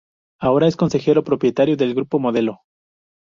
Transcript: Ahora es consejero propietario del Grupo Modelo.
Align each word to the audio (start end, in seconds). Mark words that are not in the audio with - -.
Ahora 0.39 0.65
es 0.65 0.75
consejero 0.77 1.23
propietario 1.23 1.77
del 1.77 1.93
Grupo 1.93 2.17
Modelo. 2.17 2.61